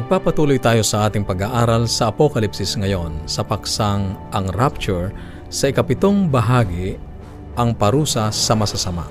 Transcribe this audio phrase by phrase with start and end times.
[0.00, 5.12] Nagpapatuloy tayo sa ating pag-aaral sa Apokalipsis ngayon sa paksang ang Rapture
[5.52, 6.96] sa ikapitong bahagi
[7.52, 9.04] ang parusa sa masasama.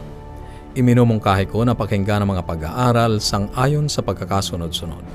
[0.73, 5.05] Iminumungkahi ko na pakinggan ang mga pag-aaral sang ayon sa pagkakasunod-sunod.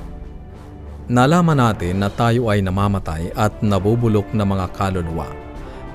[1.11, 5.27] Nalaman natin na tayo ay namamatay at nabubulok na mga kaluluwa,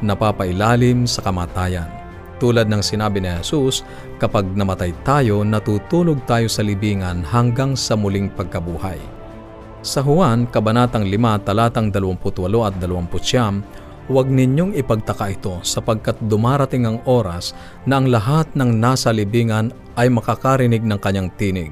[0.03, 1.87] napapailalim sa kamatayan.
[2.35, 3.87] Tulad ng sinabi ni Jesus,
[4.19, 9.18] kapag namatay tayo, natutulog tayo sa libingan hanggang sa muling pagkabuhay.
[9.79, 16.99] Sa Juan, Kabanatang 5, talatang 28 at 29, huwag ninyong ipagtaka ito sapagkat dumarating ang
[17.07, 17.55] oras
[17.87, 21.71] na ang lahat ng nasa libingan ay makakarinig ng kanyang tinig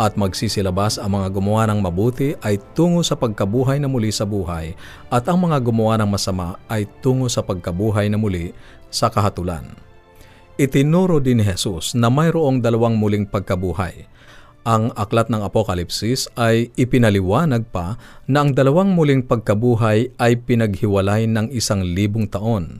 [0.00, 4.72] at magsisilabas ang mga gumawa ng mabuti ay tungo sa pagkabuhay na muli sa buhay
[5.12, 8.56] at ang mga gumawa ng masama ay tungo sa pagkabuhay na muli
[8.88, 9.76] sa kahatulan.
[10.56, 14.08] Itinuro din ni Jesus na mayroong dalawang muling pagkabuhay
[14.62, 17.98] ang aklat ng Apokalipsis ay ipinaliwanag pa
[18.30, 22.78] na ang dalawang muling pagkabuhay ay pinaghiwalay ng isang libong taon.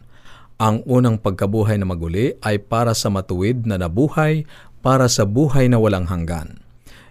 [0.62, 4.46] Ang unang pagkabuhay na maguli ay para sa matuwid na nabuhay
[4.78, 6.62] para sa buhay na walang hanggan.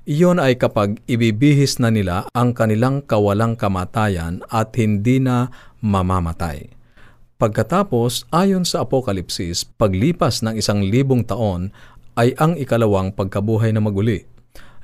[0.07, 5.51] Iyon ay kapag ibibihis na nila ang kanilang kawalang kamatayan at hindi na
[5.83, 6.71] mamamatay.
[7.35, 11.75] Pagkatapos, ayon sa Apokalipsis, paglipas ng isang libong taon
[12.15, 14.30] ay ang ikalawang pagkabuhay na maguli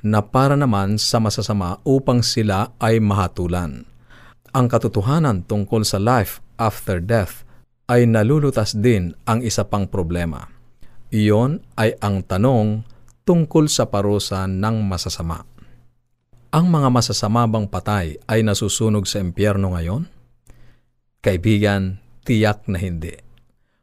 [0.02, 3.82] na para naman sa masasama upang sila ay mahatulan.
[4.54, 7.42] Ang katotohanan tungkol sa life after death
[7.88, 10.46] ay nalulutas din ang isa pang problema.
[11.08, 12.84] Iyon ay ang tanong
[13.24, 15.44] tungkol sa parusa ng masasama.
[16.48, 20.08] Ang mga masasama bang patay ay nasusunog sa impyerno ngayon?
[21.20, 23.12] Kaibigan, tiyak na hindi.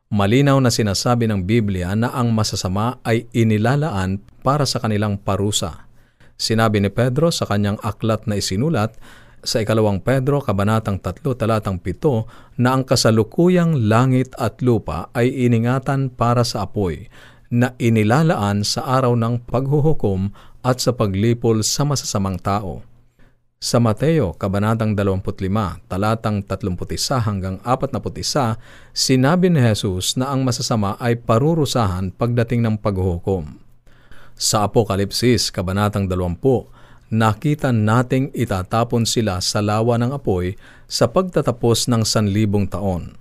[0.10, 5.86] Malinaw na sinasabi ng Biblia na ang masasama ay inilalaan para sa kanilang parusa
[6.35, 8.96] Sinabi ni Pedro sa kanyang aklat na isinulat
[9.46, 12.25] sa ikalawang Pedro, kabanatang 3, talatang 7,
[12.57, 17.07] na ang kasalukuyang langit at lupa ay iningatan para sa apoy,
[17.53, 20.34] na inilalaan sa araw ng paghuhukom
[20.66, 22.81] at sa paglipol sa masasamang tao.
[23.62, 25.29] Sa Mateo, kabanatang 25,
[25.85, 28.57] talatang 31 hanggang 41,
[28.97, 33.65] sinabi ni Jesus na ang masasama ay parurusahan pagdating ng paghuhukom.
[34.35, 36.68] Sa Apokalipsis, Kabanatang 20,
[37.07, 40.59] nakita nating itatapon sila sa lawa ng apoy
[40.91, 43.16] sa pagtatapos ng sanlibong taon.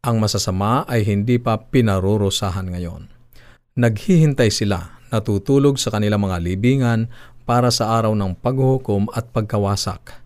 [0.00, 3.12] Ang masasama ay hindi pa pinarurusahan ngayon.
[3.76, 7.12] Naghihintay sila, natutulog sa kanilang mga libingan
[7.44, 10.24] para sa araw ng paghuhukom at pagkawasak.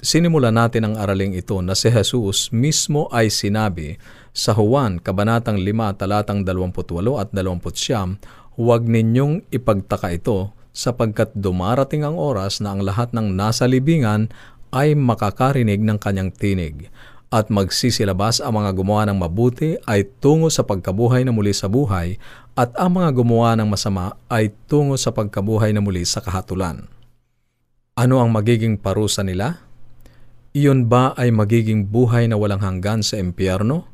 [0.00, 4.00] Sinimula natin ang araling ito na si Jesus mismo ay sinabi
[4.32, 8.16] sa Juan, Kabanatang 5, talatang 28 at 29,
[8.58, 14.30] Huwag ninyong ipagtaka ito sapagkat dumarating ang oras na ang lahat ng nasa libingan
[14.70, 16.90] ay makakarinig ng kanyang tinig
[17.30, 22.18] at magsisilabas ang mga gumawa ng mabuti ay tungo sa pagkabuhay na muli sa buhay
[22.58, 26.90] at ang mga gumawa ng masama ay tungo sa pagkabuhay na muli sa kahatulan.
[27.94, 29.62] Ano ang magiging parusa nila?
[30.50, 33.86] Iyon ba ay magiging buhay na walang hanggan sa impyerno?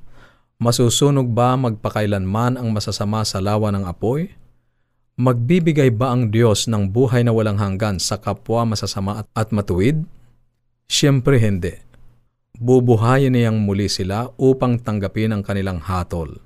[0.57, 4.33] Masusunog ba magpakailanman ang masasama sa lawa ng apoy?
[5.17, 10.05] Magbibigay ba ang Diyos ng buhay na walang hanggan sa kapwa masasama at matuwid?
[10.93, 11.73] Siyempre hindi.
[12.61, 16.37] Bubuhayin niyang muli sila upang tanggapin ang kanilang hatol,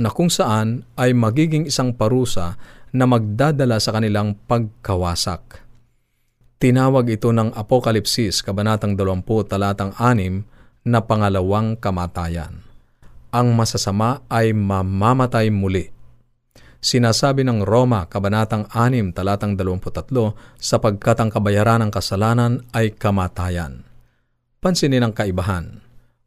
[0.00, 2.56] na kung saan ay magiging isang parusa
[2.88, 5.60] na magdadala sa kanilang pagkawasak.
[6.56, 12.64] Tinawag ito ng Apokalipsis, Kabanatang 20, Talatang 6, na pangalawang kamatayan.
[13.28, 15.92] Ang masasama ay mamamatay muli
[16.80, 23.82] Sinasabi ng Roma, Kabanatang 6, talatang 23, sapagkat ang kabayaran ng kasalanan ay kamatayan.
[24.60, 25.80] Pansinin ang kaibahan.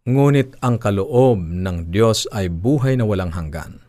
[0.10, 3.84] Ngunit ang kaloob ng Diyos ay buhay na walang hanggan.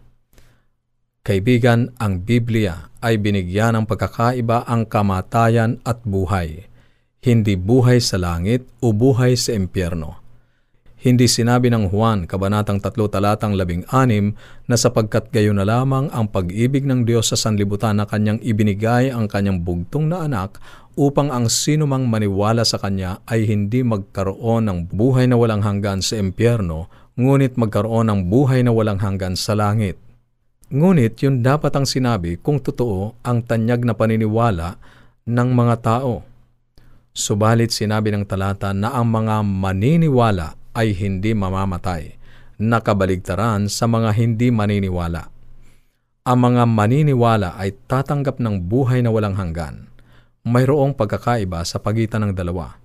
[1.20, 6.69] Kaibigan, ang Biblia ay binigyan ng pagkakaiba ang kamatayan at buhay,
[7.20, 10.30] hindi buhay sa langit o buhay sa impyerno.
[11.00, 14.37] Hindi sinabi ng Juan, Kabanatang 3 talatang 16,
[14.69, 19.25] na sapagkat gayon na lamang ang pag-ibig ng Diyos sa sanlibutan na kanyang ibinigay ang
[19.25, 20.61] kanyang bugtong na anak
[21.00, 26.20] upang ang sinumang maniwala sa kanya ay hindi magkaroon ng buhay na walang hanggan sa
[26.20, 29.97] impyerno, ngunit magkaroon ng buhay na walang hanggan sa langit.
[30.69, 34.76] Ngunit yun dapat ang sinabi kung totoo ang tanyag na paniniwala
[35.25, 36.20] ng mga tao.
[37.17, 42.17] Subalit sinabi ng talata na ang mga maniniwala ay hindi mamamatay,
[42.61, 45.32] nakabaligtaran sa mga hindi maniniwala.
[46.26, 49.88] Ang mga maniniwala ay tatanggap ng buhay na walang hanggan.
[50.40, 52.81] mayroong pagkakaiba sa pagitan ng dalawa.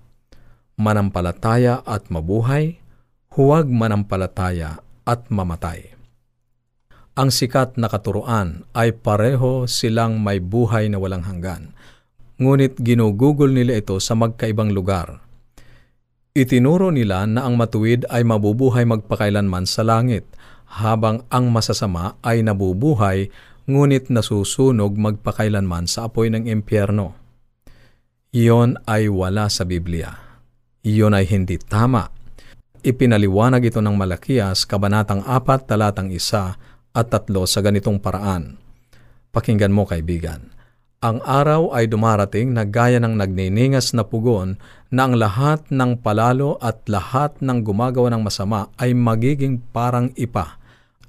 [0.76, 2.84] Manampalataya at mabuhay,
[3.32, 5.96] huwag manampalataya at mamatay.
[7.16, 11.72] Ang sikat na katuruan ay pareho silang may buhay na walang hanggan.
[12.36, 15.24] Ngunit ginugugol nila ito sa magkaibang lugar.
[16.36, 20.28] Itinuro nila na ang matuwid ay mabubuhay magpakailanman sa langit,
[20.68, 23.32] habang ang masasama ay nabubuhay
[23.72, 27.16] ngunit nasusunog magpakailanman sa apoy ng impyerno.
[28.36, 30.12] Iyon ay wala sa Biblia.
[30.84, 32.12] Iyon ay hindi tama.
[32.84, 38.60] Ipinaliwanag ito ng Malakias, Kabanatang 4, Talatang 1, at tatlo sa ganitong paraan.
[39.32, 40.55] Pakinggan mo kaibigan.
[41.04, 44.56] Ang araw ay dumarating na gaya ng nagniningas na pugon
[44.88, 50.56] na ang lahat ng palalo at lahat ng gumagawa ng masama ay magiging parang ipa.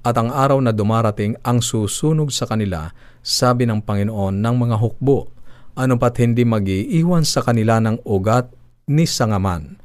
[0.03, 2.91] At ang araw na dumarating ang susunog sa kanila,
[3.23, 5.31] sabi ng Panginoon ng mga hukbo,
[5.77, 8.51] ano pat hindi magiiwan sa kanila ng ugat
[8.91, 9.76] ni sangaman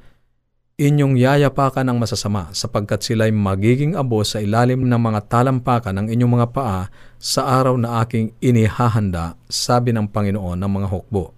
[0.83, 6.33] inyong yayapakan ng masasama sapagkat sila'y magiging abo sa ilalim ng mga talampakan ng inyong
[6.43, 6.83] mga paa
[7.23, 11.31] sa araw na aking inihahanda, sabi ng Panginoon ng mga hukbo.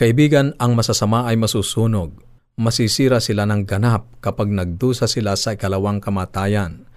[0.00, 2.16] Kaibigan, ang masasama ay masusunog.
[2.56, 6.88] Masisira sila ng ganap kapag nagdusa sila sa ikalawang kamatayan.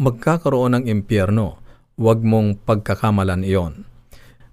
[0.00, 1.60] Magkakaroon ng impyerno,
[2.00, 3.84] huwag mong pagkakamalan iyon.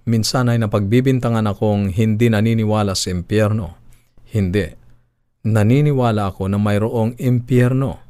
[0.04, 3.76] Minsan ay napagbibintangan akong hindi naniniwala sa impyerno.
[4.28, 4.87] Hindi
[5.46, 8.02] naniniwala ako na mayroong impyerno.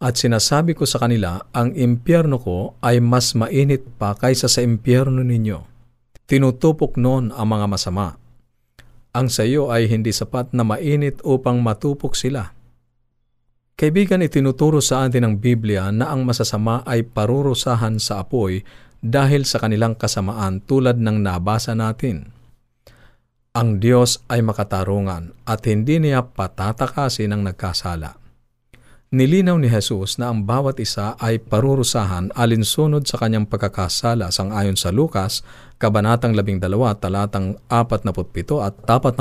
[0.00, 5.20] At sinasabi ko sa kanila, ang impyerno ko ay mas mainit pa kaysa sa impyerno
[5.20, 5.60] ninyo.
[6.24, 8.16] Tinutupok noon ang mga masama.
[9.12, 12.54] Ang sa iyo ay hindi sapat na mainit upang matupok sila.
[13.76, 18.60] Kaibigan, itinuturo sa atin ng Biblia na ang masasama ay parurusahan sa apoy
[19.00, 22.39] dahil sa kanilang kasamaan tulad ng nabasa natin.
[23.50, 28.14] Ang Diyos ay makatarungan at hindi niya patatakasin ang nagkasala.
[29.10, 34.78] Nilinaw ni Jesus na ang bawat isa ay parurusahan alinsunod sa kanyang pagkakasala sang ayon
[34.78, 35.42] sa Lukas,
[35.82, 36.62] Kabanatang 12,
[37.02, 39.18] talatang 47 at 48.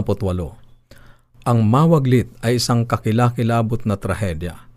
[1.50, 4.70] Ang mawaglit ay isang kakilakilabot na trahedya.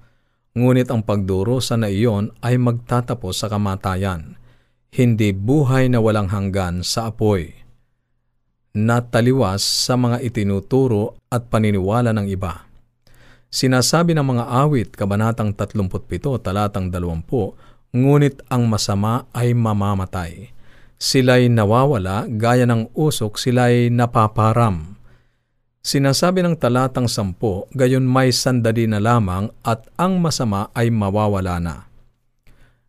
[0.57, 4.41] Ngunit ang pagdurusa na iyon ay magtatapos sa kamatayan,
[4.97, 7.62] hindi buhay na walang hanggan sa apoy
[8.73, 12.65] na taliwas sa mga itinuturo at paniniwala ng iba.
[13.53, 20.49] Sinasabi ng mga awit, Kabanatang 37, talatang 20, ngunit ang masama ay mamamatay.
[20.97, 24.97] Sila'y nawawala, gaya ng usok, sila'y napaparam.
[25.85, 31.77] Sinasabi ng talatang 10, gayon may sandali na lamang at ang masama ay mawawala na.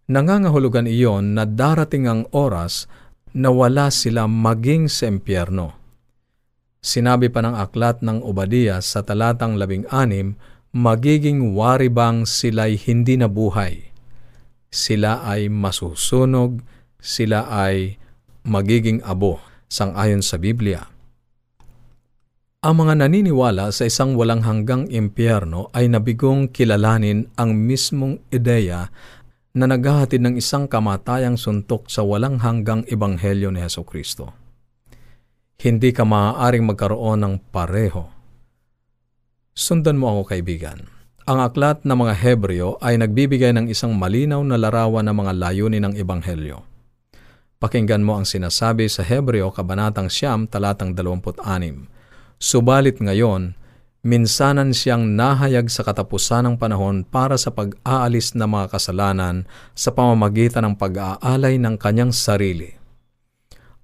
[0.07, 2.87] Nangangahulugan iyon na darating ang oras
[3.33, 5.73] na wala sila maging sa impyerno.
[6.83, 10.37] Sinabi pa ng aklat ng Obadiah sa talatang labing anim,
[10.73, 13.93] magiging waribang sila'y hindi nabuhay.
[14.73, 16.61] Sila ay masusunog,
[16.97, 17.97] sila ay
[18.45, 19.39] magiging abo,
[19.69, 20.93] sangayon sa Biblia.
[22.63, 28.87] Ang mga naniniwala sa isang walang hanggang impyerno ay nabigong kilalanin ang mismong ideya
[29.53, 34.33] na naghahatid ng isang kamatayang suntok sa walang hanggang ebanghelyo ni Heso Kristo.
[35.61, 38.09] Hindi ka maaaring magkaroon ng pareho.
[39.53, 40.89] Sundan mo ako kaibigan.
[41.29, 45.85] Ang aklat ng mga Hebreo ay nagbibigay ng isang malinaw na larawan ng mga layunin
[45.85, 46.65] ng Ebanghelyo.
[47.61, 51.39] Pakinggan mo ang sinasabi sa Hebreo Kabanatang Siyam, talatang 26.
[52.41, 53.55] Subalit ngayon,
[54.03, 60.67] minsanan siyang nahayag sa katapusan ng panahon para sa pag-aalis ng mga kasalanan sa pamamagitan
[60.67, 62.75] ng pag-aalay ng kanyang sarili.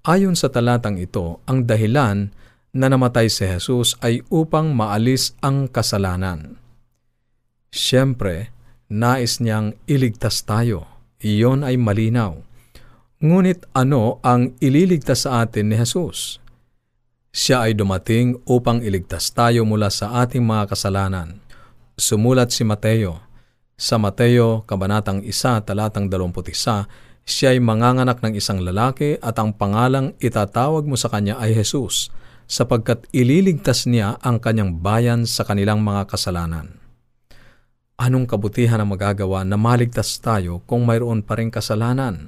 [0.04, 2.32] Ayon sa talatang ito, ang dahilan
[2.70, 6.60] na namatay si Jesus ay upang maalis ang kasalanan.
[7.72, 8.52] Siyempre,
[8.92, 10.86] nais niyang iligtas tayo.
[11.20, 12.40] Iyon ay malinaw.
[13.20, 16.39] Ngunit ano ang ililigtas sa atin ni Jesus?
[17.30, 21.38] Siya ay dumating upang iligtas tayo mula sa ating mga kasalanan.
[21.94, 23.22] Sumulat si Mateo.
[23.78, 26.90] Sa Mateo, Kabanatang 1, Talatang 21,
[27.22, 32.10] siya ay manganganak ng isang lalaki at ang pangalang itatawag mo sa kanya ay Jesus,
[32.50, 36.82] sapagkat ililigtas niya ang kanyang bayan sa kanilang mga kasalanan.
[37.94, 42.26] Anong kabutihan ang magagawa na maligtas tayo kung mayroon pa rin kasalanan?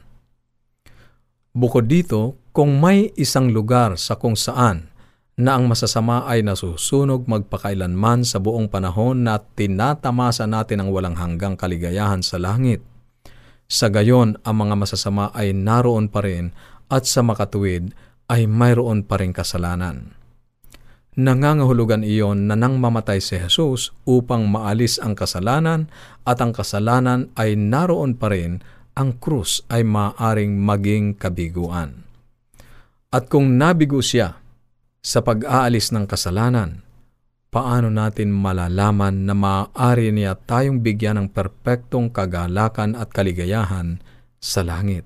[1.50, 4.91] Bukod dito, kung may isang lugar sa kung saan
[5.40, 11.56] na ang masasama ay nasusunog magpakailanman sa buong panahon na tinatamasa natin ang walang hanggang
[11.56, 12.84] kaligayahan sa langit.
[13.64, 16.52] Sa gayon, ang mga masasama ay naroon pa rin
[16.92, 17.96] at sa makatuwid,
[18.28, 20.12] ay mayroon pa rin kasalanan.
[21.12, 25.92] Nangangahulugan iyon na nang mamatay si Jesus upang maalis ang kasalanan
[26.24, 32.04] at ang kasalanan ay naroon pa rin, ang krus ay maaring maging kabiguan.
[33.12, 34.41] At kung nabigo siya
[35.02, 36.86] sa pag-aalis ng kasalanan,
[37.50, 43.98] paano natin malalaman na maaari niya tayong bigyan ng perpektong kagalakan at kaligayahan
[44.38, 45.02] sa langit?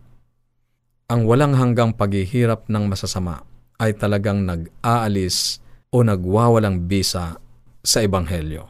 [1.08, 3.40] Ang walang hanggang paghihirap ng masasama
[3.80, 7.40] ay talagang nag-aalis o nagwawalang bisa
[7.80, 8.68] sa Ebanghelyo.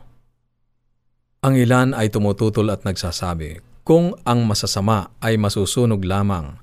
[1.42, 6.58] Ang ilan ay tumututol at nagsasabi, kung ang masasama ay masusunog lamang,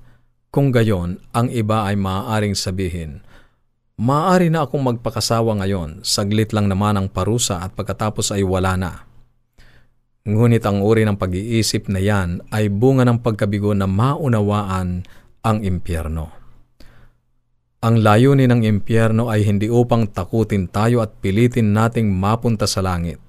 [0.54, 3.24] kung gayon, ang iba ay maaaring sabihin,
[3.94, 8.92] maaari na akong magpakasawa ngayon, saglit lang naman ang parusa at pagkatapos ay wala na.
[10.24, 15.04] Ngunit ang uri ng pag-iisip na yan ay bunga ng pagkabigo na maunawaan
[15.44, 16.32] ang impyerno.
[17.84, 23.20] Ang layunin ng impyerno ay hindi upang takutin tayo at pilitin nating mapunta sa langit.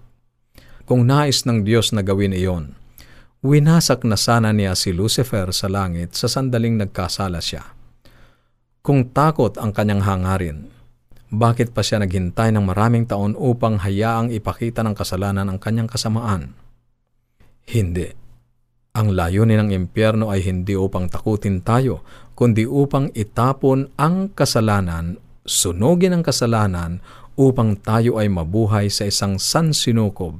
[0.88, 2.72] Kung nais ng Diyos na gawin iyon,
[3.44, 7.76] winasak na sana niya si Lucifer sa langit sa sandaling nagkasala siya.
[8.86, 10.70] Kung takot ang kanyang hangarin,
[11.34, 16.54] bakit pa siya naghintay ng maraming taon upang hayaang ipakita ng kasalanan ang kanyang kasamaan?
[17.66, 18.14] Hindi.
[18.94, 22.06] Ang layunin ng impyerno ay hindi upang takutin tayo,
[22.38, 27.02] kundi upang itapon ang kasalanan, sunugin ang kasalanan,
[27.42, 30.38] upang tayo ay mabuhay sa isang sansinukob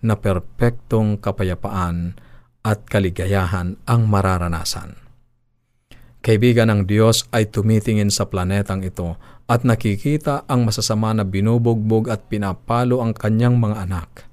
[0.00, 2.16] na perpektong kapayapaan
[2.64, 5.01] at kaligayahan ang mararanasan.
[6.22, 9.18] Kaibigan ng Diyos ay tumitingin sa planetang ito
[9.50, 14.10] at nakikita ang masasama na binubugbog at pinapalo ang kanyang mga anak–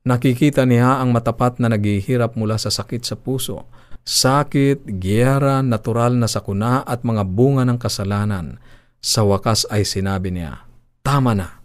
[0.00, 3.68] Nakikita niya ang matapat na naghihirap mula sa sakit sa puso,
[4.00, 8.56] sakit, giyera, natural na sakuna at mga bunga ng kasalanan.
[9.04, 10.64] Sa wakas ay sinabi niya,
[11.04, 11.60] Tama na!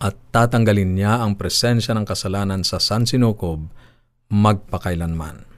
[0.00, 3.68] At tatanggalin niya ang presensya ng kasalanan sa San Sinukob
[4.32, 5.55] magpakailanman.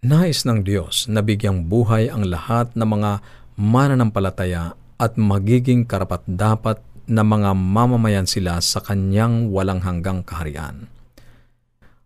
[0.00, 3.20] Nais ng Diyos na bigyang buhay ang lahat ng mga
[3.60, 10.88] mananampalataya at magiging karapat-dapat na mga mamamayan sila sa kanyang walang hanggang kaharian.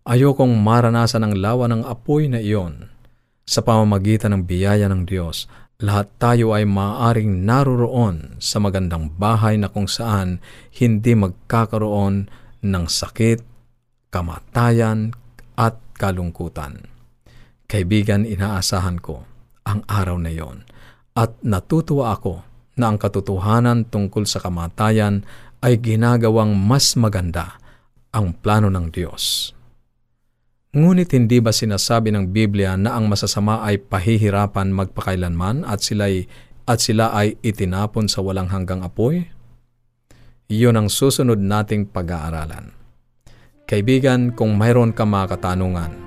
[0.03, 2.91] Ayokong maranasan ang lawa ng apoy na iyon.
[3.47, 5.47] Sa pamamagitan ng biyaya ng Diyos,
[5.79, 10.43] lahat tayo ay maaaring naroroon sa magandang bahay na kung saan
[10.75, 12.27] hindi magkakaroon
[12.59, 13.39] ng sakit,
[14.11, 15.15] kamatayan,
[15.55, 16.94] at kalungkutan.
[17.75, 19.27] Kaibigan, inaasahan ko
[19.67, 20.63] ang araw na iyon
[21.11, 22.39] at natutuwa ako
[22.79, 25.27] na ang katotohanan tungkol sa kamatayan
[25.59, 27.59] ay ginagawang mas maganda
[28.15, 29.51] ang plano ng Diyos.
[30.71, 36.31] Ngunit hindi ba sinasabi ng Biblia na ang masasama ay pahihirapan magpakailanman at sila ay,
[36.63, 39.27] at sila ay itinapon sa walang hanggang apoy?
[40.47, 42.71] Iyon ang susunod nating pag-aaralan.
[43.67, 46.04] Kaibigan, kung mayroon ka mga katanungan,